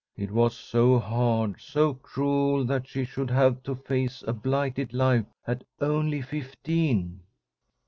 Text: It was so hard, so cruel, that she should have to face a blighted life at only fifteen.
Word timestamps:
It 0.17 0.31
was 0.31 0.57
so 0.57 0.97
hard, 0.97 1.57
so 1.61 1.93
cruel, 1.93 2.65
that 2.65 2.87
she 2.87 3.05
should 3.05 3.29
have 3.29 3.61
to 3.61 3.75
face 3.75 4.23
a 4.25 4.33
blighted 4.33 4.95
life 4.95 5.27
at 5.45 5.63
only 5.79 6.23
fifteen. 6.23 7.19